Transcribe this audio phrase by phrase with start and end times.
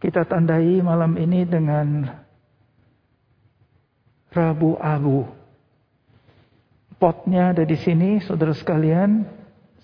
[0.00, 2.08] Kita tandai malam ini dengan
[4.32, 5.28] Rabu Abu.
[6.96, 9.28] Potnya ada di sini, saudara sekalian.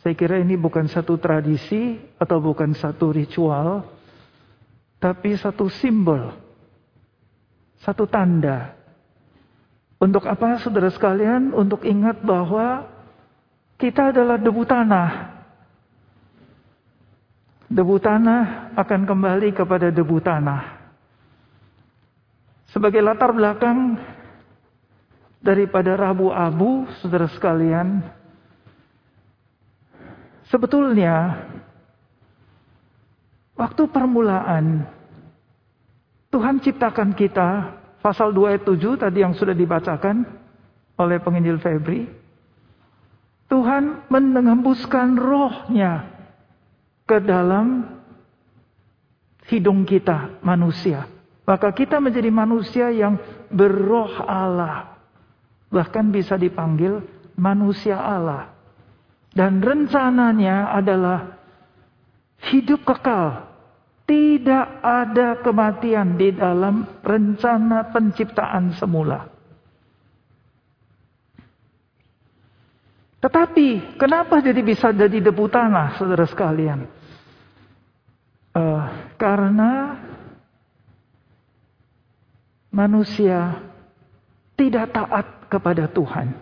[0.00, 3.84] Saya kira ini bukan satu tradisi atau bukan satu ritual,
[4.96, 6.32] tapi satu simbol,
[7.84, 8.72] satu tanda.
[10.00, 11.52] Untuk apa, saudara sekalian?
[11.52, 12.88] Untuk ingat bahwa
[13.76, 15.35] kita adalah debu tanah.
[17.66, 20.78] Debu tanah akan kembali kepada debu tanah.
[22.70, 23.98] Sebagai latar belakang
[25.42, 28.06] daripada Rabu Abu, saudara sekalian,
[30.46, 31.46] sebetulnya
[33.58, 34.86] waktu permulaan
[36.30, 40.22] Tuhan ciptakan kita, pasal 2 ayat 7 tadi yang sudah dibacakan
[41.00, 42.06] oleh penginjil Febri,
[43.50, 46.15] Tuhan menembuskan rohnya
[47.06, 47.86] ke dalam
[49.46, 51.06] hidung kita manusia.
[51.46, 53.14] Maka kita menjadi manusia yang
[53.54, 54.98] berroh Allah.
[55.70, 56.98] Bahkan bisa dipanggil
[57.38, 58.50] manusia Allah.
[59.30, 61.38] Dan rencananya adalah
[62.50, 63.46] hidup kekal.
[64.06, 69.26] Tidak ada kematian di dalam rencana penciptaan semula.
[73.18, 76.95] Tetapi kenapa jadi bisa jadi debu tanah, saudara sekalian?
[78.56, 78.88] Uh,
[79.20, 80.00] karena
[82.72, 83.60] manusia
[84.56, 86.32] tidak taat kepada Tuhan.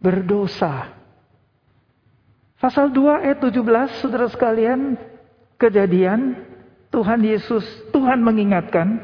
[0.00, 0.88] Berdosa.
[2.56, 4.96] Pasal 2 ayat 17, saudara sekalian,
[5.60, 6.40] kejadian
[6.88, 9.00] Tuhan Yesus, Tuhan mengingatkan.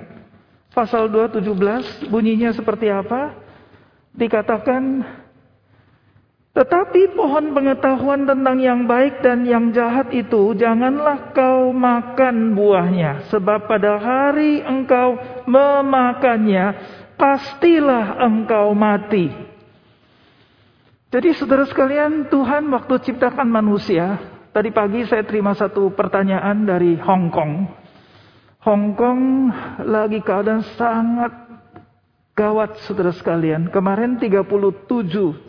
[0.73, 3.37] Pasal 2 17 bunyinya seperti apa?
[4.17, 5.05] Dikatakan
[6.57, 13.29] tetapi pohon pengetahuan tentang yang baik dan yang jahat itu janganlah kau makan buahnya.
[13.29, 16.81] Sebab pada hari engkau memakannya,
[17.21, 19.29] pastilah engkau mati.
[21.13, 24.17] Jadi saudara sekalian, Tuhan waktu ciptakan manusia,
[24.57, 27.53] tadi pagi saya terima satu pertanyaan dari Hong Kong.
[28.65, 29.53] Hong Kong
[29.85, 31.46] lagi keadaan sangat
[32.37, 35.49] Gawat saudara sekalian, kemarin 37,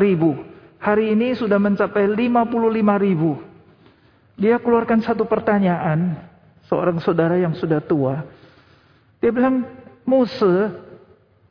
[0.00, 0.40] ribu.
[0.80, 3.36] Hari ini sudah mencapai 55 ribu.
[4.40, 6.16] Dia keluarkan satu pertanyaan,
[6.64, 8.24] seorang saudara yang sudah tua.
[9.20, 9.68] Dia bilang,
[10.08, 10.72] Muse,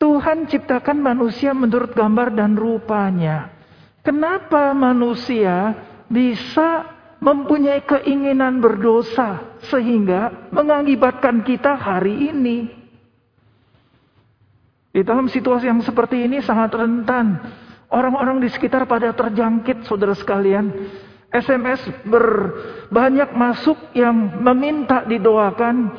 [0.02, 3.54] Tuhan ciptakan manusia menurut gambar dan rupanya.
[4.02, 5.78] Kenapa manusia
[6.10, 12.77] bisa mempunyai keinginan berdosa sehingga mengakibatkan kita hari ini?
[14.98, 17.38] Di dalam situasi yang seperti ini sangat rentan.
[17.94, 20.74] Orang-orang di sekitar pada terjangkit saudara sekalian.
[21.30, 25.94] SMS berbanyak masuk yang meminta didoakan.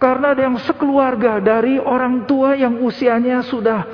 [0.00, 3.84] Karena ada yang sekeluarga dari orang tua yang usianya sudah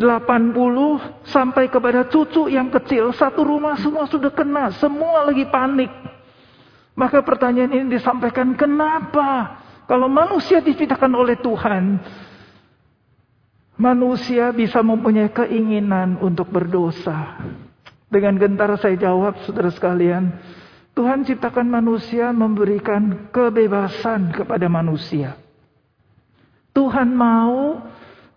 [0.00, 3.12] 80 sampai kepada cucu yang kecil.
[3.12, 4.72] Satu rumah semua sudah kena.
[4.80, 5.92] Semua lagi panik.
[6.96, 9.60] Maka pertanyaan ini disampaikan, kenapa?
[9.84, 12.00] Kalau manusia diciptakan oleh Tuhan,
[13.82, 17.42] Manusia bisa mempunyai keinginan untuk berdosa.
[18.06, 20.38] Dengan gentar saya jawab, saudara sekalian,
[20.94, 25.34] Tuhan ciptakan manusia memberikan kebebasan kepada manusia.
[26.70, 27.82] Tuhan mau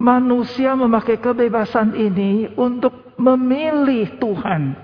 [0.02, 4.82] manusia memakai kebebasan ini untuk memilih Tuhan.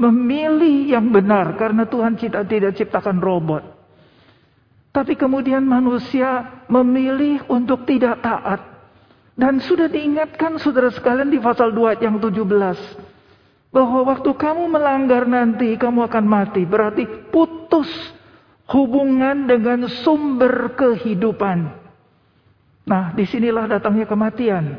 [0.00, 3.62] Memilih yang benar karena Tuhan tidak ciptakan robot.
[4.96, 8.73] Tapi kemudian manusia memilih untuk tidak taat
[9.34, 13.74] dan sudah diingatkan saudara sekalian di pasal 2 yang 17.
[13.74, 16.62] Bahwa waktu kamu melanggar nanti kamu akan mati.
[16.62, 17.02] Berarti
[17.34, 17.90] putus
[18.70, 21.58] hubungan dengan sumber kehidupan.
[22.86, 24.78] Nah di sinilah datangnya kematian.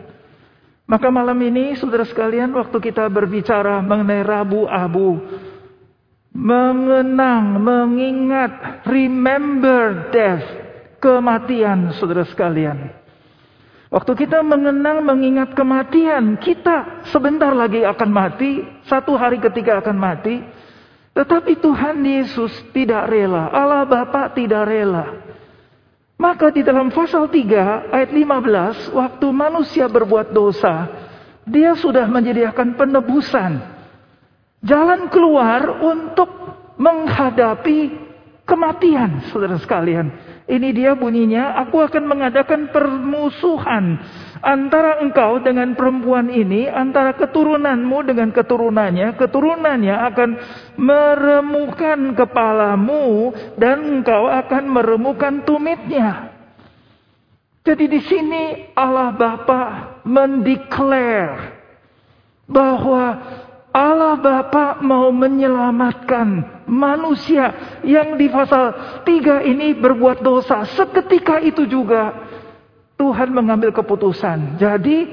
[0.88, 5.20] Maka malam ini saudara sekalian waktu kita berbicara mengenai Rabu Abu.
[6.36, 10.46] Mengenang, mengingat, remember death.
[11.04, 13.05] Kematian saudara sekalian.
[13.94, 20.42] Waktu kita mengenang mengingat kematian, kita sebentar lagi akan mati, satu hari ketika akan mati.
[21.16, 25.24] Tetapi Tuhan Yesus tidak rela, Allah Bapa tidak rela.
[26.16, 30.88] Maka di dalam pasal 3 ayat 15, waktu manusia berbuat dosa,
[31.46, 33.52] dia sudah menyediakan penebusan.
[34.66, 36.28] Jalan keluar untuk
[36.82, 37.94] menghadapi
[38.48, 40.10] kematian, saudara sekalian.
[40.46, 43.98] Ini dia bunyinya, aku akan mengadakan permusuhan
[44.46, 50.30] Antara engkau dengan perempuan ini, antara keturunanmu dengan keturunannya, keturunannya akan
[50.78, 56.30] meremukan kepalamu dan engkau akan meremukan tumitnya.
[57.66, 58.44] Jadi di sini
[58.78, 59.64] Allah Bapa
[60.06, 61.58] mendeklar
[62.46, 63.04] bahwa
[63.76, 67.52] Allah Bapa mau menyelamatkan manusia
[67.84, 68.72] yang di pasal
[69.04, 70.64] 3 ini berbuat dosa.
[70.64, 72.16] Seketika itu juga
[72.96, 74.56] Tuhan mengambil keputusan.
[74.56, 75.12] Jadi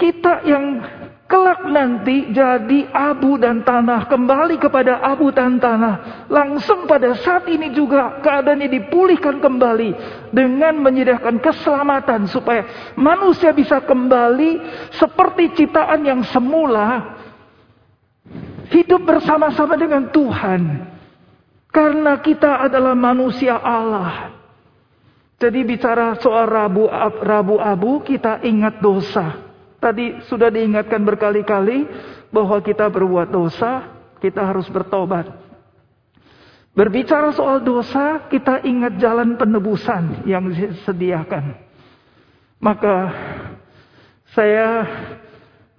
[0.00, 0.80] kita yang
[1.28, 6.28] kelak nanti jadi abu dan tanah kembali kepada abu dan tanah.
[6.32, 9.90] Langsung pada saat ini juga keadaannya dipulihkan kembali
[10.32, 12.64] dengan menyediakan keselamatan supaya
[12.96, 14.64] manusia bisa kembali
[14.96, 17.20] seperti ciptaan yang semula
[18.72, 20.88] Hidup bersama-sama dengan Tuhan.
[21.72, 24.32] Karena kita adalah manusia Allah.
[25.40, 26.86] Jadi bicara soal rabu,
[27.24, 29.40] rabu abu kita ingat dosa.
[29.82, 31.84] Tadi sudah diingatkan berkali-kali
[32.30, 33.90] bahwa kita berbuat dosa,
[34.22, 35.26] kita harus bertobat.
[36.72, 41.58] Berbicara soal dosa, kita ingat jalan penebusan yang disediakan.
[42.62, 42.96] Maka
[44.32, 44.86] saya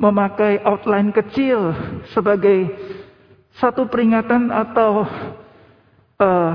[0.03, 1.71] memakai outline kecil
[2.11, 2.67] sebagai
[3.55, 5.07] satu peringatan atau
[6.19, 6.53] uh,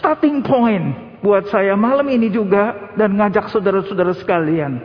[0.00, 4.80] starting point buat saya malam ini juga dan ngajak saudara-saudara sekalian.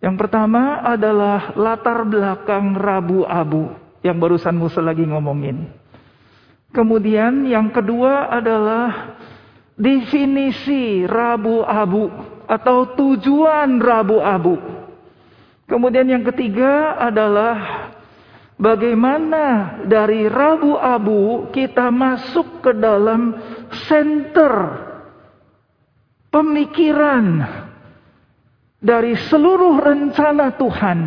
[0.00, 3.68] Yang pertama adalah latar belakang Rabu Abu
[4.00, 5.68] yang barusan Musa lagi ngomongin.
[6.72, 9.18] Kemudian yang kedua adalah
[9.76, 12.08] definisi Rabu Abu
[12.48, 14.79] atau tujuan Rabu Abu.
[15.70, 17.86] Kemudian yang ketiga adalah
[18.58, 23.38] bagaimana dari Rabu Abu kita masuk ke dalam
[23.86, 24.50] center
[26.34, 27.46] pemikiran
[28.82, 30.98] dari seluruh rencana Tuhan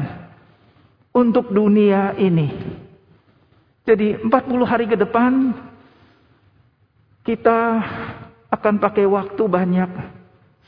[1.12, 2.48] untuk dunia ini.
[3.84, 4.32] Jadi 40
[4.64, 5.52] hari ke depan
[7.28, 7.60] kita
[8.48, 9.92] akan pakai waktu banyak.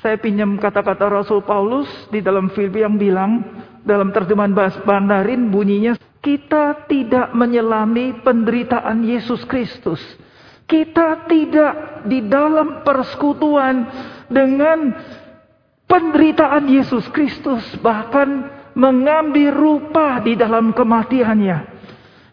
[0.03, 3.54] Saya pinjam kata-kata Rasul Paulus di dalam Filipi yang bilang
[3.85, 10.01] dalam terjemahan bahasa Mandarin bunyinya kita tidak menyelami penderitaan Yesus Kristus.
[10.65, 13.85] Kita tidak di dalam persekutuan
[14.25, 14.97] dengan
[15.85, 21.77] penderitaan Yesus Kristus bahkan mengambil rupa di dalam kematiannya.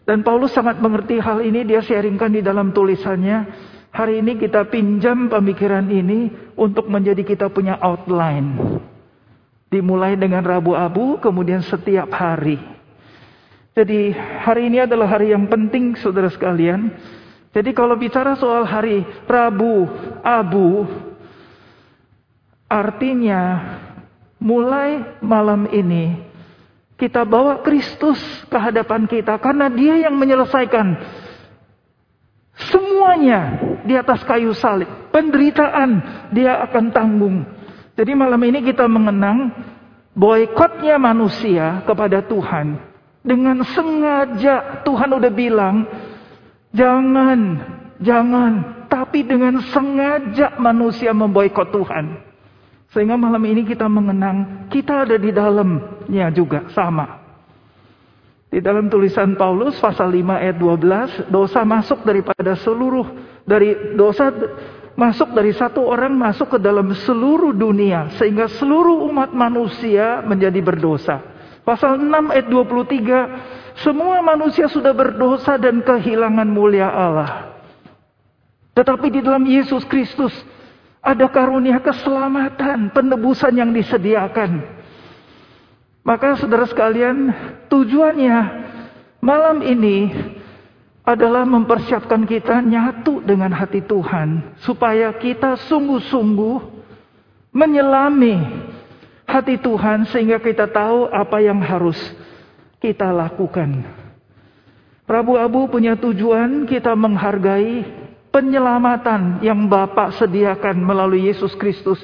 [0.03, 3.71] Dan Paulus sangat mengerti hal ini dia sharingkan di dalam tulisannya.
[3.93, 8.81] Hari ini kita pinjam pemikiran ini untuk menjadi kita punya outline.
[9.73, 12.61] Dimulai dengan Rabu Abu, kemudian setiap hari.
[13.73, 16.93] Jadi hari ini adalah hari yang penting saudara sekalian.
[17.49, 19.89] Jadi kalau bicara soal hari Rabu
[20.21, 20.85] Abu,
[22.69, 23.41] artinya
[24.37, 26.21] mulai malam ini
[27.01, 31.01] kita bawa Kristus ke hadapan kita karena dia yang menyelesaikan
[32.69, 35.09] semuanya di atas kayu salib.
[35.09, 37.37] Penderitaan dia akan tanggung.
[37.93, 39.53] Jadi malam ini kita mengenang
[40.17, 42.77] boykotnya manusia kepada Tuhan.
[43.23, 45.85] Dengan sengaja Tuhan udah bilang,
[46.73, 47.39] jangan,
[48.01, 48.51] jangan.
[48.89, 52.17] Tapi dengan sengaja manusia memboikot Tuhan.
[52.93, 57.21] Sehingga malam ini kita mengenang, kita ada di dalamnya juga sama.
[58.53, 63.09] Di dalam tulisan Paulus pasal 5 ayat 12, dosa masuk daripada seluruh
[63.49, 64.29] dari dosa
[64.93, 71.21] masuk dari satu orang masuk ke dalam seluruh dunia sehingga seluruh umat manusia menjadi berdosa.
[71.63, 77.57] Pasal 6 ayat 23 semua manusia sudah berdosa dan kehilangan mulia Allah.
[78.73, 80.33] Tetapi di dalam Yesus Kristus
[81.01, 84.61] ada karunia keselamatan, penebusan yang disediakan.
[86.03, 87.31] Maka saudara sekalian,
[87.71, 88.37] tujuannya
[89.23, 90.11] malam ini
[91.03, 96.57] adalah mempersiapkan kita nyatu dengan hati Tuhan supaya kita sungguh-sungguh
[97.51, 98.39] menyelami
[99.27, 101.99] hati Tuhan sehingga kita tahu apa yang harus
[102.79, 103.83] kita lakukan.
[105.03, 107.83] Prabu Abu punya tujuan kita menghargai
[108.31, 111.99] penyelamatan yang Bapak sediakan melalui Yesus Kristus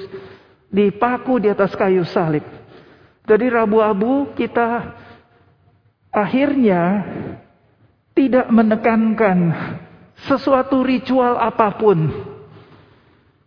[0.68, 2.44] dipaku di atas kayu salib.
[3.24, 4.92] Dari Rabu Abu kita
[6.12, 7.08] akhirnya
[8.20, 9.56] tidak menekankan
[10.28, 12.12] sesuatu ritual apa pun.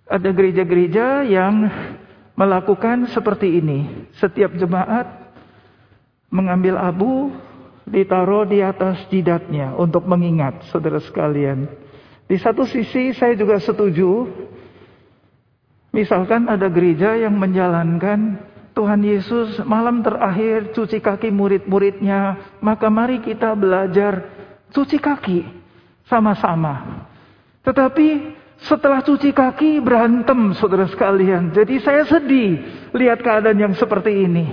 [0.09, 1.69] Ada gereja-gereja yang
[2.33, 4.09] melakukan seperti ini.
[4.17, 5.05] Setiap jemaat
[6.33, 7.29] mengambil abu,
[7.85, 11.69] ditaruh di atas jidatnya untuk mengingat saudara sekalian.
[12.25, 14.25] Di satu sisi saya juga setuju.
[15.93, 18.41] Misalkan ada gereja yang menjalankan
[18.73, 22.41] Tuhan Yesus malam terakhir cuci kaki murid-muridnya.
[22.57, 24.32] Maka mari kita belajar
[24.73, 25.45] cuci kaki
[26.09, 27.05] sama-sama.
[27.63, 28.07] Tetapi
[28.63, 31.53] setelah cuci kaki berantem saudara sekalian.
[31.53, 32.59] Jadi saya sedih
[32.91, 34.45] lihat keadaan yang seperti ini.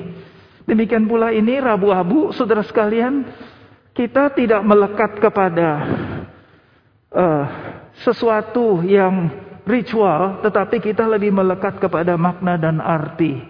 [0.68, 3.26] Demikian pula ini Rabu-Abu saudara sekalian.
[3.90, 5.68] Kita tidak melekat kepada
[7.10, 7.44] uh,
[8.06, 9.30] sesuatu yang
[9.66, 10.38] ritual.
[10.46, 13.42] Tetapi kita lebih melekat kepada makna dan arti.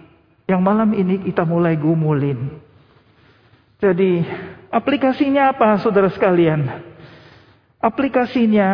[0.49, 2.57] Yang malam ini kita mulai gumulin.
[3.81, 4.21] Jadi
[4.71, 6.65] aplikasinya apa saudara sekalian?
[7.77, 8.69] Aplikasinya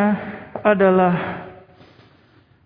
[0.62, 1.44] adalah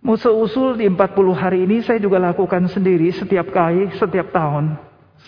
[0.05, 4.77] musuh usul di 40 hari ini saya juga lakukan sendiri setiap kali, setiap tahun.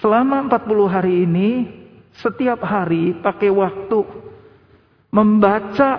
[0.02, 1.50] Selama 40 hari ini,
[2.18, 4.00] setiap hari pakai waktu
[5.14, 5.90] membaca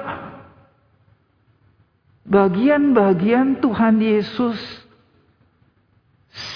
[2.28, 4.60] bagian-bagian Tuhan Yesus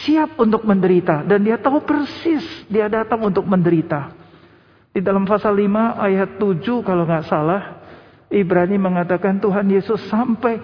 [0.03, 4.18] siap untuk menderita dan dia tahu persis dia datang untuk menderita.
[4.89, 7.79] Di dalam pasal 5 ayat 7 kalau nggak salah
[8.29, 10.62] Ibrani mengatakan Tuhan Yesus sampai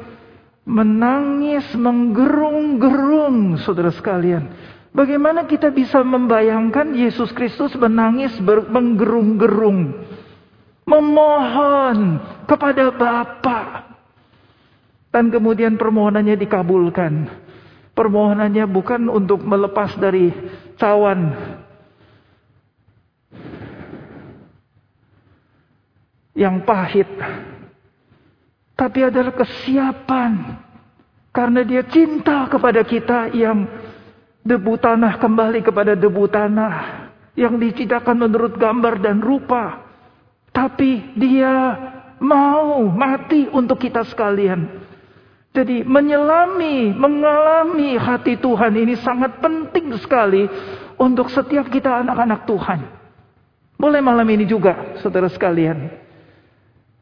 [0.66, 4.50] menangis menggerung-gerung saudara sekalian.
[4.96, 10.08] Bagaimana kita bisa membayangkan Yesus Kristus menangis menggerung-gerung
[10.86, 13.92] memohon kepada Bapa
[15.10, 17.14] dan kemudian permohonannya dikabulkan.
[17.96, 20.28] Permohonannya bukan untuk melepas dari
[20.76, 21.32] cawan
[26.36, 27.08] yang pahit.
[28.76, 30.62] Tapi adalah kesiapan.
[31.32, 33.68] Karena dia cinta kepada kita yang
[34.44, 37.08] debu tanah kembali kepada debu tanah.
[37.36, 39.84] Yang diciptakan menurut gambar dan rupa.
[40.52, 41.52] Tapi dia
[42.20, 44.84] mau mati untuk kita sekalian.
[45.56, 50.48] Jadi menyelami, mengalami hati Tuhan ini sangat penting sekali
[51.00, 52.80] untuk setiap kita anak-anak Tuhan.
[53.80, 56.05] Boleh malam ini juga, saudara sekalian.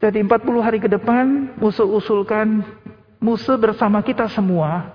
[0.04, 2.60] Jadi 40 hari ke depan, musuh usulkan
[3.16, 4.92] musuh bersama kita semua.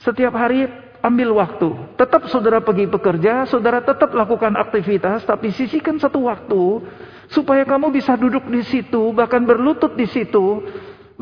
[0.00, 0.72] Setiap hari
[1.04, 1.68] ambil waktu.
[2.00, 6.80] Tetap saudara pergi bekerja, saudara tetap lakukan aktivitas, tapi sisihkan satu waktu
[7.28, 10.64] supaya kamu bisa duduk di situ, bahkan berlutut di situ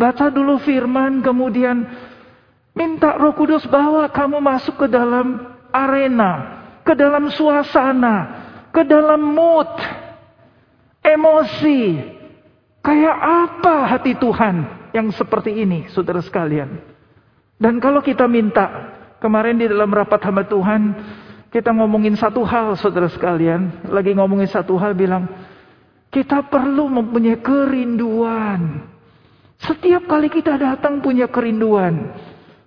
[0.01, 1.85] Baca dulu firman, kemudian
[2.73, 8.17] minta roh kudus bawa kamu masuk ke dalam arena, ke dalam suasana,
[8.73, 9.69] ke dalam mood,
[11.03, 12.17] emosi.
[12.81, 14.57] Kayak apa hati Tuhan
[14.97, 16.81] yang seperti ini, saudara sekalian.
[17.61, 20.97] Dan kalau kita minta, kemarin di dalam rapat hamba Tuhan,
[21.53, 23.85] kita ngomongin satu hal, saudara sekalian.
[23.93, 25.29] Lagi ngomongin satu hal, bilang,
[26.09, 28.91] kita perlu mempunyai kerinduan
[29.61, 32.17] setiap kali kita datang punya kerinduan.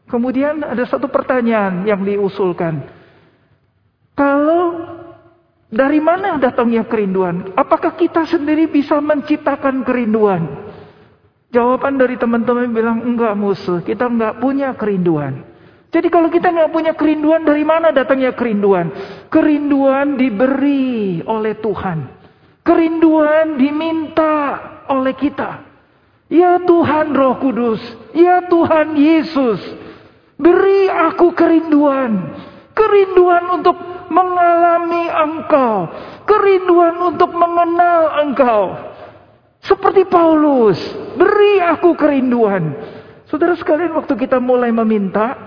[0.05, 2.85] Kemudian ada satu pertanyaan yang diusulkan.
[4.13, 4.92] Kalau
[5.73, 7.49] dari mana datangnya kerinduan?
[7.57, 10.45] Apakah kita sendiri bisa menciptakan kerinduan?
[11.49, 15.41] Jawaban dari teman-teman bilang enggak musuh, kita enggak punya kerinduan.
[15.89, 18.89] Jadi kalau kita enggak punya kerinduan, dari mana datangnya kerinduan?
[19.29, 21.97] Kerinduan diberi oleh Tuhan.
[22.61, 24.61] Kerinduan diminta
[24.93, 25.61] oleh kita.
[26.29, 27.81] Ya Tuhan Roh Kudus,
[28.17, 29.61] ya Tuhan Yesus,
[30.33, 32.33] beri aku kerinduan,
[32.73, 33.77] kerinduan untuk
[34.09, 35.87] mengalami Engkau,
[36.27, 38.63] kerinduan untuk mengenal Engkau.
[39.63, 40.79] Seperti Paulus,
[41.15, 42.75] beri aku kerinduan.
[43.31, 45.39] Saudara sekalian, waktu kita mulai meminta,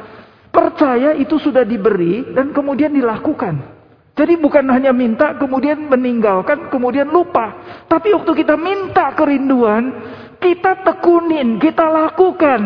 [0.48, 3.76] percaya itu sudah diberi dan kemudian dilakukan.
[4.16, 7.52] Jadi bukan hanya minta kemudian meninggalkan kemudian lupa.
[7.84, 9.92] Tapi waktu kita minta kerinduan,
[10.40, 12.60] kita tekunin, kita lakukan.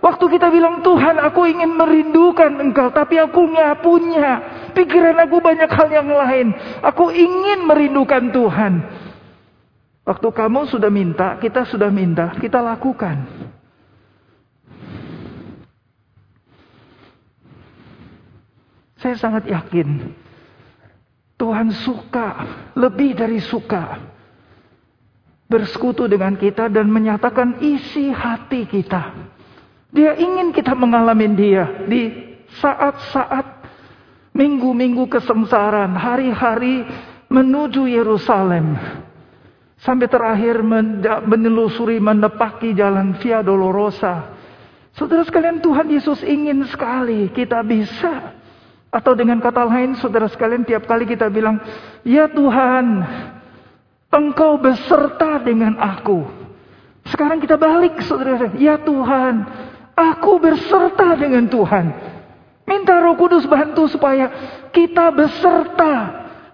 [0.00, 4.30] Waktu kita bilang Tuhan aku ingin merindukan engkau tapi aku nggak punya.
[4.72, 6.56] Pikiran aku banyak hal yang lain.
[6.80, 8.72] Aku ingin merindukan Tuhan.
[10.08, 13.28] Waktu kamu sudah minta, kita sudah minta, kita lakukan.
[19.00, 20.12] Saya sangat yakin
[21.40, 22.28] Tuhan suka,
[22.76, 23.96] lebih dari suka
[25.48, 29.32] bersekutu dengan kita dan menyatakan isi hati kita.
[29.90, 32.14] Dia ingin kita mengalami dia di
[32.62, 33.46] saat-saat
[34.30, 36.86] minggu-minggu kesengsaraan, hari-hari
[37.26, 38.78] menuju Yerusalem.
[39.80, 40.60] Sampai terakhir
[41.24, 44.36] menelusuri, menepaki jalan Via Dolorosa.
[44.92, 48.36] Saudara sekalian Tuhan Yesus ingin sekali kita bisa.
[48.90, 51.62] Atau dengan kata lain saudara sekalian tiap kali kita bilang,
[52.02, 53.06] Ya Tuhan,
[54.10, 56.26] Engkau beserta dengan aku.
[57.06, 58.50] Sekarang kita balik saudara.
[58.58, 59.46] Ya Tuhan,
[60.00, 61.86] aku berserta dengan Tuhan.
[62.64, 64.30] Minta Roh Kudus bantu supaya
[64.72, 65.92] kita beserta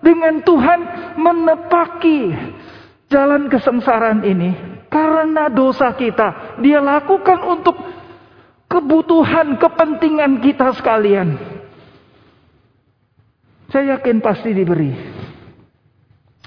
[0.02, 0.80] dengan Tuhan
[1.20, 2.32] menepaki
[3.06, 4.50] jalan kesengsaraan ini
[4.90, 6.58] karena dosa kita.
[6.64, 7.76] Dia lakukan untuk
[8.66, 11.36] kebutuhan, kepentingan kita sekalian.
[13.70, 14.94] Saya yakin pasti diberi.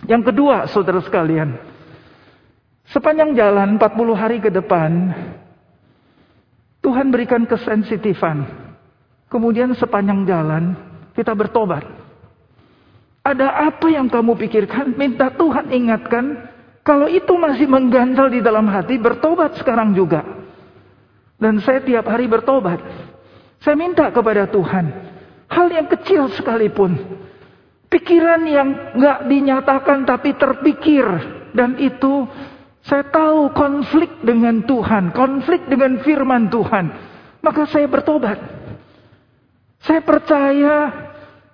[0.07, 1.59] Yang kedua, saudara sekalian,
[2.87, 5.11] sepanjang jalan 40 hari ke depan,
[6.79, 8.47] Tuhan berikan kesensitifan.
[9.29, 10.73] Kemudian sepanjang jalan
[11.13, 11.83] kita bertobat.
[13.21, 14.95] Ada apa yang kamu pikirkan?
[14.95, 16.49] Minta Tuhan ingatkan.
[16.81, 20.25] Kalau itu masih mengganjal di dalam hati, bertobat sekarang juga.
[21.37, 22.81] Dan saya tiap hari bertobat.
[23.61, 24.85] Saya minta kepada Tuhan.
[25.51, 26.95] Hal yang kecil sekalipun.
[27.91, 31.05] Pikiran yang nggak dinyatakan tapi terpikir.
[31.53, 32.25] Dan itu
[32.89, 35.13] saya tahu konflik dengan Tuhan.
[35.13, 36.89] Konflik dengan firman Tuhan.
[37.45, 38.41] Maka saya bertobat.
[39.85, 40.75] Saya percaya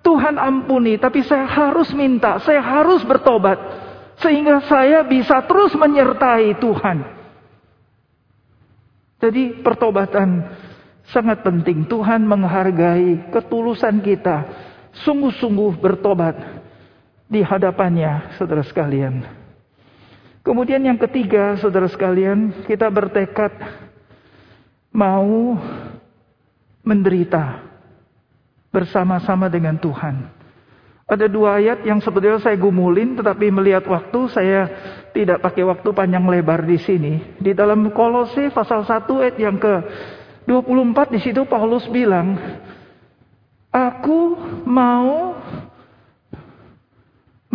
[0.00, 3.60] Tuhan ampuni, tapi saya harus minta, saya harus bertobat.
[4.16, 7.04] Sehingga saya bisa terus menyertai Tuhan.
[9.20, 10.56] Jadi pertobatan
[11.12, 11.84] sangat penting.
[11.84, 14.48] Tuhan menghargai ketulusan kita.
[15.04, 16.40] Sungguh-sungguh bertobat
[17.28, 19.45] di hadapannya, saudara sekalian.
[20.46, 23.50] Kemudian yang ketiga, saudara sekalian, kita bertekad
[24.94, 25.58] mau
[26.86, 27.66] menderita
[28.70, 30.30] bersama-sama dengan Tuhan.
[31.06, 34.60] Ada dua ayat yang sebetulnya saya gumulin, tetapi melihat waktu saya
[35.10, 37.38] tidak pakai waktu panjang lebar di sini.
[37.42, 39.74] Di dalam Kolose pasal 1 ayat yang ke
[40.46, 42.38] 24 di situ Paulus bilang,
[43.74, 45.35] Aku mau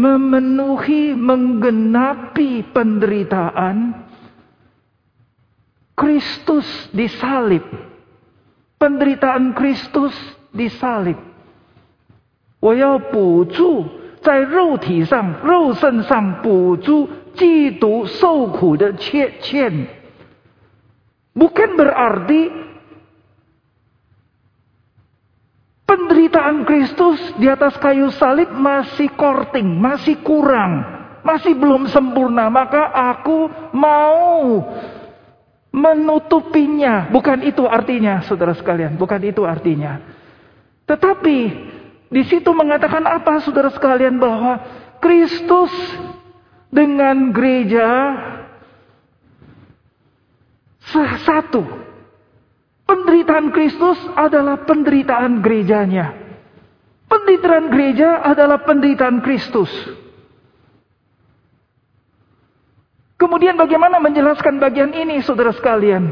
[0.01, 4.05] memenuhi, menggenapi penderitaan
[5.97, 7.65] Kristus disalib.
[8.77, 10.13] Penderitaan Kristus
[10.53, 11.17] disalib。
[12.61, 13.85] 我要补助
[14.21, 19.87] 在肉体上、肉身上补助基督受苦的欠欠。
[21.37, 22.60] Bukan berarti
[25.92, 30.88] penderitaan Kristus di atas kayu salib masih korting, masih kurang,
[31.20, 32.48] masih belum sempurna.
[32.48, 34.72] Maka aku mau
[35.76, 37.12] menutupinya.
[37.12, 38.96] Bukan itu artinya, saudara sekalian.
[38.96, 40.00] Bukan itu artinya.
[40.88, 41.38] Tetapi
[42.08, 44.64] di situ mengatakan apa saudara sekalian bahwa
[45.04, 45.76] Kristus
[46.72, 48.16] dengan gereja
[51.28, 51.91] satu.
[52.92, 56.12] Penderitaan Kristus adalah penderitaan gerejanya.
[57.08, 59.72] Penderitaan gereja adalah penderitaan Kristus.
[63.16, 66.12] Kemudian bagaimana menjelaskan bagian ini saudara sekalian?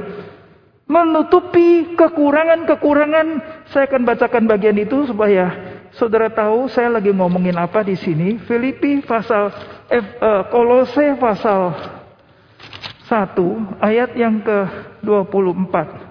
[0.90, 3.28] menutupi kekurangan-kekurangan.
[3.70, 5.54] Saya akan bacakan bagian itu supaya
[5.94, 8.42] saudara tahu saya lagi ngomongin apa di sini.
[8.50, 9.54] Filipi pasal
[9.94, 11.78] eh, eh, Kolose pasal
[13.06, 16.09] 1 ayat yang ke-24.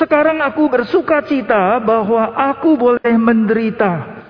[0.00, 4.24] Sekarang aku bersuka cita bahwa aku boleh menderita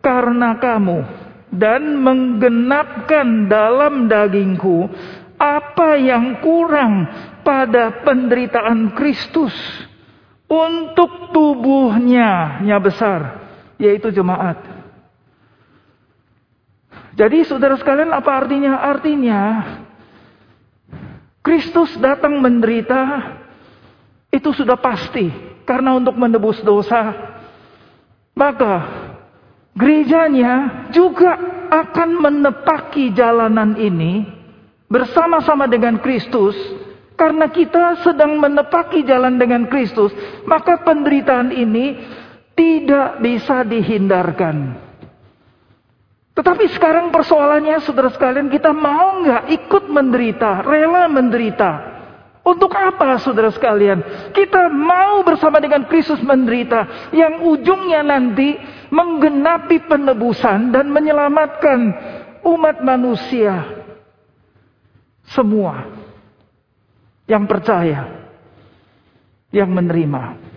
[0.00, 1.04] karena kamu
[1.52, 4.88] dan menggenapkan dalam dagingku
[5.36, 7.04] apa yang kurang
[7.44, 9.52] pada penderitaan Kristus
[10.48, 13.44] untuk tubuhnya yang besar
[13.76, 14.56] yaitu jemaat.
[17.12, 18.88] Jadi saudara sekalian apa artinya?
[18.88, 19.40] Artinya
[21.44, 23.36] Kristus datang menderita
[24.30, 25.26] itu sudah pasti
[25.66, 27.14] karena untuk menebus dosa.
[28.34, 28.74] Maka
[29.74, 31.34] gerejanya juga
[31.70, 34.24] akan menepaki jalanan ini
[34.86, 36.56] bersama-sama dengan Kristus.
[37.18, 40.08] Karena kita sedang menepaki jalan dengan Kristus
[40.48, 42.00] maka penderitaan ini
[42.56, 44.80] tidak bisa dihindarkan.
[46.32, 51.89] Tetapi sekarang persoalannya saudara sekalian kita mau nggak ikut menderita rela menderita
[52.50, 54.02] untuk apa saudara sekalian?
[54.34, 58.58] Kita mau bersama dengan Kristus menderita yang ujungnya nanti
[58.90, 61.78] menggenapi penebusan dan menyelamatkan
[62.42, 63.80] umat manusia
[65.30, 65.86] semua
[67.30, 68.26] yang percaya,
[69.54, 70.50] yang menerima.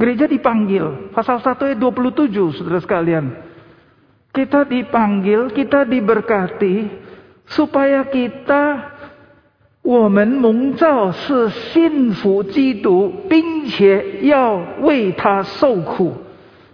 [0.00, 3.30] Gereja dipanggil, pasal 1 ayat 27 saudara sekalian.
[4.34, 6.90] Kita dipanggil, kita diberkati
[7.46, 8.93] supaya kita
[9.83, 16.13] 我们蒙召是信服基督，并且要为他受苦。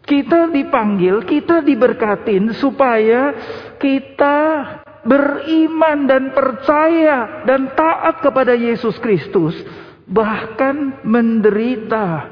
[0.05, 3.34] Kita dipanggil, kita diberkatin supaya
[3.81, 4.38] kita
[5.01, 9.58] beriman dan percaya dan taat kepada Yesus Kristus,
[10.05, 12.29] bahkan menderita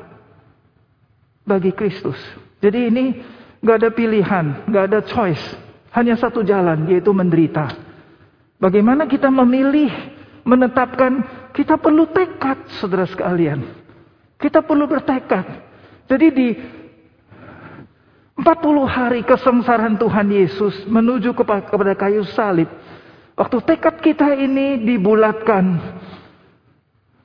[1.46, 2.18] bagi Kristus.
[2.62, 3.06] Jadi ini
[3.58, 5.42] nggak ada pilihan, nggak ada choice,
[5.98, 7.74] hanya satu jalan yaitu menderita.
[8.62, 9.90] Bagaimana kita memilih,
[10.49, 11.13] menetapkan,
[11.53, 13.69] kita perlu tekad, saudara sekalian.
[14.41, 15.45] Kita perlu bertekad.
[16.09, 16.49] Jadi di
[18.39, 22.71] 40 hari kesengsaraan Tuhan Yesus menuju kepada kayu salib.
[23.37, 25.79] Waktu tekad kita ini dibulatkan.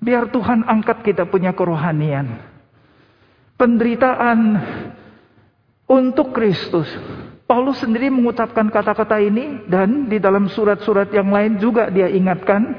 [0.04, 2.44] Biar Tuhan angkat kita punya kerohanian.
[3.56, 4.60] Penderitaan
[5.88, 6.90] untuk Kristus.
[7.46, 12.74] Paulus sendiri mengucapkan kata-kata ini dan di dalam surat-surat yang lain juga dia ingatkan.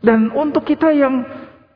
[0.00, 1.22] Dan untuk kita yang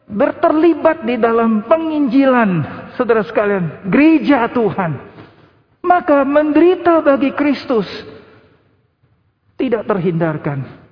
[0.08, 2.50] berterlibat di dalam penginjilan,
[2.96, 5.14] saudara sekalian, gereja Tuhan
[5.84, 7.86] maka menderita bagi Kristus
[9.60, 10.82] tidak terhindarkan.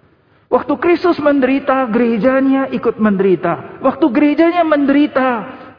[0.52, 3.80] Waktu Kristus menderita, gerejanya ikut menderita.
[3.80, 5.28] Waktu gerejanya menderita,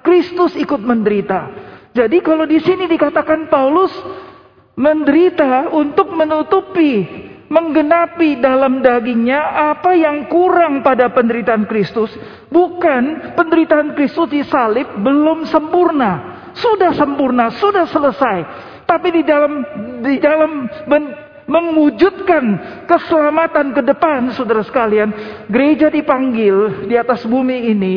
[0.02, 1.54] Kristus ikut menderita.
[1.94, 3.94] Jadi kalau di sini dikatakan Paulus
[4.74, 7.06] menderita untuk menutupi,
[7.52, 9.40] menggenapi dalam dagingnya
[9.74, 12.12] apa yang kurang pada penderitaan Kristus,
[12.48, 16.34] bukan penderitaan Kristus di salib belum sempurna.
[16.54, 18.40] Sudah sempurna, sudah selesai.
[18.86, 19.52] Tapi di dalam
[20.06, 21.04] di dalam men,
[21.48, 22.44] mewujudkan
[22.88, 25.10] keselamatan ke depan, saudara sekalian,
[25.50, 27.96] gereja dipanggil di atas bumi ini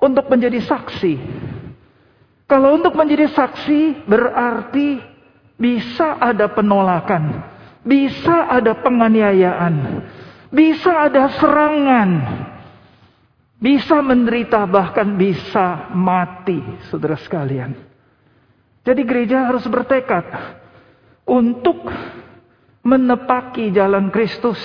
[0.00, 1.14] untuk menjadi saksi.
[2.50, 4.98] Kalau untuk menjadi saksi berarti
[5.54, 7.46] bisa ada penolakan,
[7.90, 9.74] bisa ada penganiayaan,
[10.54, 12.10] bisa ada serangan,
[13.58, 17.74] bisa menderita bahkan bisa mati, saudara sekalian.
[18.86, 20.22] Jadi gereja harus bertekad
[21.26, 21.90] untuk
[22.86, 24.56] menepaki jalan Kristus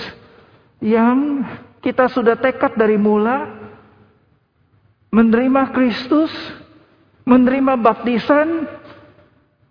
[0.77, 1.41] yang
[1.81, 3.65] kita sudah tekad dari mula
[5.09, 6.31] menerima Kristus,
[7.25, 8.67] menerima baptisan,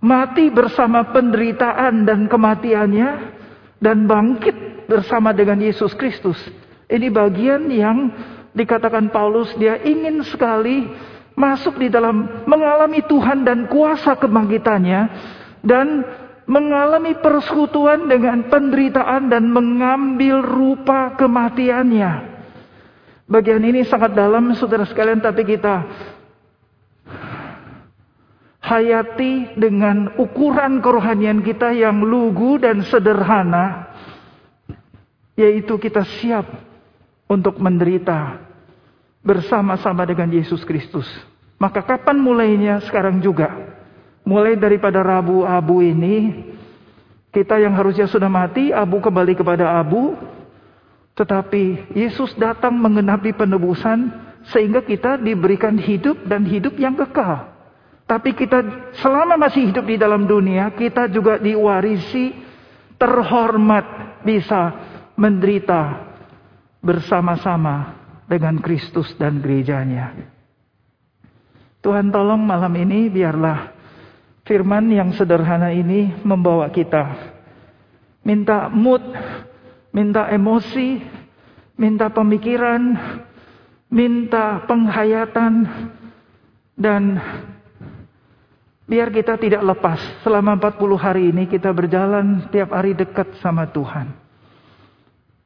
[0.05, 3.34] mati bersama penderitaan dan kematiannya
[3.85, 6.40] dan bangkit bersama dengan Yesus Kristus.
[6.88, 8.09] Ini bagian yang
[8.57, 10.88] dikatakan Paulus dia ingin sekali
[11.37, 15.01] masuk di dalam mengalami Tuhan dan kuasa kebangkitannya
[15.61, 16.01] dan
[16.49, 22.33] mengalami persekutuan dengan penderitaan dan mengambil rupa kematiannya.
[23.25, 25.75] Bagian ini sangat dalam saudara sekalian tapi kita
[28.64, 33.92] hayati dengan ukuran kerohanian kita yang lugu dan sederhana
[35.37, 36.48] yaitu kita siap
[37.29, 38.40] untuk menderita
[39.20, 41.05] bersama-sama dengan Yesus Kristus.
[41.61, 42.81] Maka kapan mulainya?
[42.88, 43.53] Sekarang juga.
[44.24, 46.48] Mulai daripada Rabu Abu ini,
[47.29, 50.16] kita yang harusnya sudah mati, Abu kembali kepada Abu.
[51.14, 54.11] Tetapi Yesus datang mengenapi penebusan
[54.50, 57.54] sehingga kita diberikan hidup dan hidup yang kekal.
[58.14, 58.62] Tapi kita
[59.03, 62.31] selama masih hidup di dalam dunia, kita juga diwarisi
[62.94, 64.70] terhormat bisa
[65.18, 66.14] menderita
[66.79, 67.98] bersama-sama
[68.31, 70.14] dengan Kristus dan gerejanya.
[71.83, 73.74] Tuhan tolong malam ini biarlah
[74.46, 77.35] firman yang sederhana ini membawa kita.
[78.22, 79.03] Minta mood,
[79.90, 81.03] minta emosi,
[81.74, 82.94] minta pemikiran,
[83.90, 85.66] minta penghayatan,
[86.79, 87.18] dan
[88.85, 90.01] biar kita tidak lepas.
[90.20, 94.25] Selama 40 hari ini kita berjalan tiap hari dekat sama Tuhan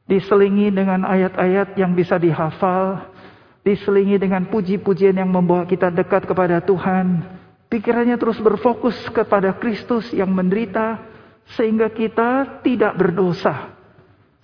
[0.08, 3.12] diselingi dengan ayat-ayat yang bisa dihafal,
[3.60, 7.36] diselingi dengan puji-pujian yang membawa kita dekat kepada Tuhan.
[7.68, 11.04] Pikirannya terus berfokus kepada Kristus yang menderita
[11.52, 13.76] sehingga kita tidak berdosa.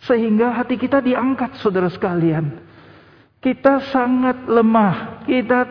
[0.04, 2.60] Sehingga hati kita diangkat saudara sekalian.
[3.40, 5.64] Kita sangat lemah, kita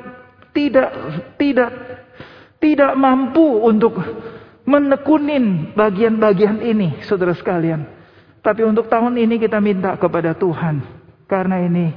[0.49, 0.89] tidak
[1.37, 1.69] tidak
[2.63, 3.99] tidak mampu untuk
[4.63, 7.83] menekunin bagian-bagian ini saudara sekalian.
[8.39, 10.79] Tapi untuk tahun ini kita minta kepada Tuhan.
[11.27, 11.91] Karena ini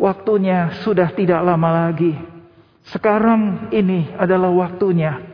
[0.00, 2.16] waktunya sudah tidak lama lagi.
[2.88, 5.28] Sekarang ini adalah waktunya.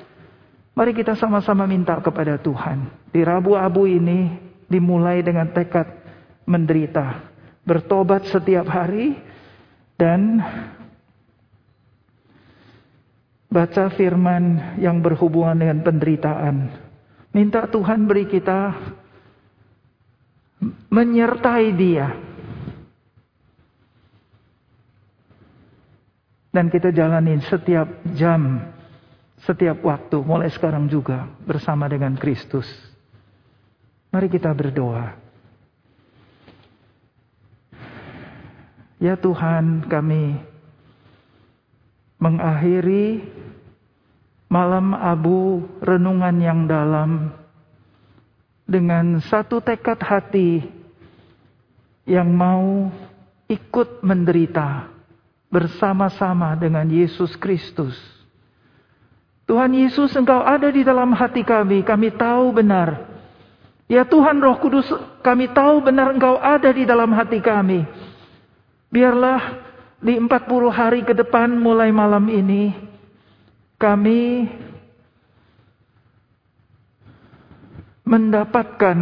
[0.75, 3.11] Mari kita sama-sama minta kepada Tuhan.
[3.15, 4.31] Di Rabu Abu ini
[4.67, 5.87] dimulai dengan tekad
[6.47, 7.31] menderita.
[7.63, 9.15] Bertobat setiap hari.
[9.99, 10.39] Dan
[13.49, 16.57] Baca firman yang berhubungan dengan penderitaan.
[17.33, 18.77] Minta Tuhan beri kita
[20.93, 22.09] menyertai dia.
[26.49, 28.73] Dan kita jalanin setiap jam,
[29.45, 32.67] setiap waktu, mulai sekarang juga bersama dengan Kristus.
[34.09, 35.15] Mari kita berdoa.
[38.99, 40.43] Ya Tuhan, kami
[42.19, 43.23] mengakhiri
[44.51, 47.31] malam abu renungan yang dalam
[48.69, 50.61] dengan satu tekad hati
[52.05, 52.93] yang mau
[53.49, 54.93] ikut menderita
[55.49, 57.97] bersama-sama dengan Yesus Kristus.
[59.49, 63.09] Tuhan Yesus, Engkau ada di dalam hati kami, kami tahu benar.
[63.89, 64.85] Ya Tuhan Roh Kudus,
[65.25, 67.89] kami tahu benar Engkau ada di dalam hati kami.
[68.93, 69.68] Biarlah
[69.99, 70.31] di 40
[70.71, 72.71] hari ke depan mulai malam ini
[73.79, 74.47] kami
[78.07, 78.99] mendapatkan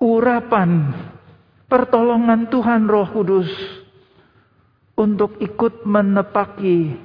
[0.00, 0.96] urapan
[1.68, 3.50] pertolongan Tuhan Roh Kudus
[4.98, 6.98] untuk ikut menepaki,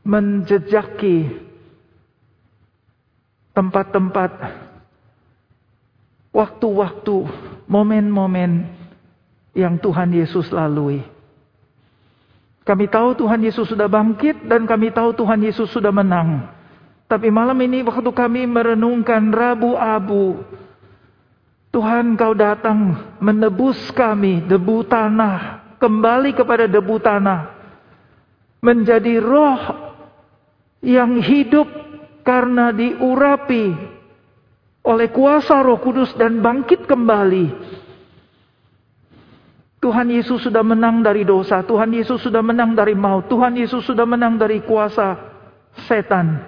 [0.00, 1.28] menjejaki
[3.52, 4.32] tempat-tempat,
[6.32, 7.16] waktu-waktu,
[7.68, 8.66] momen-momen
[9.52, 11.13] yang Tuhan Yesus lalui.
[12.64, 16.48] Kami tahu Tuhan Yesus sudah bangkit dan kami tahu Tuhan Yesus sudah menang.
[17.04, 20.40] Tapi malam ini waktu kami merenungkan Rabu Abu,
[21.68, 27.52] Tuhan kau datang menebus kami debu tanah, kembali kepada debu tanah.
[28.64, 29.60] Menjadi roh
[30.80, 31.68] yang hidup
[32.24, 33.76] karena diurapi
[34.88, 37.46] oleh kuasa roh kudus dan bangkit kembali
[39.84, 41.60] Tuhan Yesus sudah menang dari dosa.
[41.60, 43.28] Tuhan Yesus sudah menang dari maut.
[43.28, 45.12] Tuhan Yesus sudah menang dari kuasa
[45.84, 46.40] setan.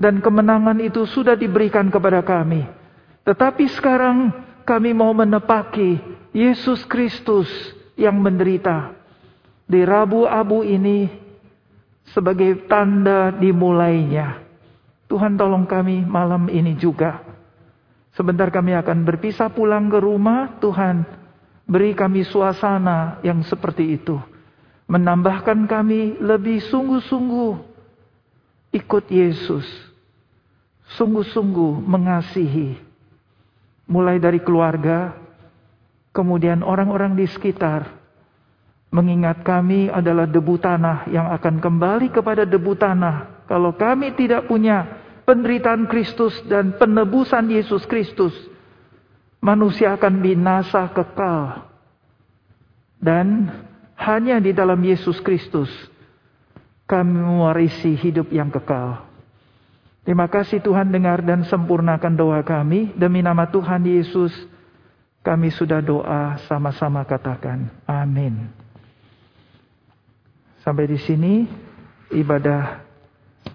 [0.00, 2.64] Dan kemenangan itu sudah diberikan kepada kami.
[3.28, 4.32] Tetapi sekarang
[4.64, 6.00] kami mau menepaki
[6.32, 7.52] Yesus Kristus
[8.00, 8.96] yang menderita.
[9.68, 11.04] Di Rabu Abu ini
[12.16, 14.40] sebagai tanda dimulainya.
[15.04, 17.20] Tuhan tolong kami malam ini juga.
[18.16, 20.56] Sebentar kami akan berpisah pulang ke rumah.
[20.64, 21.23] Tuhan
[21.64, 24.20] Beri kami suasana yang seperti itu.
[24.84, 27.52] Menambahkan kami lebih sungguh-sungguh
[28.76, 29.64] ikut Yesus.
[31.00, 32.76] Sungguh-sungguh mengasihi.
[33.88, 35.16] Mulai dari keluarga,
[36.12, 37.88] kemudian orang-orang di sekitar.
[38.92, 43.44] Mengingat kami adalah debu tanah yang akan kembali kepada debu tanah.
[43.48, 48.32] Kalau kami tidak punya penderitaan Kristus dan penebusan Yesus Kristus,
[49.44, 51.68] manusia akan binasa kekal.
[52.96, 53.52] Dan
[54.00, 55.68] hanya di dalam Yesus Kristus
[56.88, 59.04] kami mewarisi hidup yang kekal.
[60.08, 62.96] Terima kasih Tuhan dengar dan sempurnakan doa kami.
[62.96, 64.32] Demi nama Tuhan Yesus
[65.20, 67.68] kami sudah doa sama-sama katakan.
[67.84, 68.48] Amin.
[70.64, 71.44] Sampai di sini
[72.12, 72.84] ibadah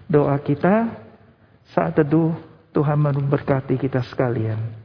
[0.06, 0.90] doa kita.
[1.70, 2.34] Saat teduh
[2.74, 4.79] Tuhan memberkati kita sekalian.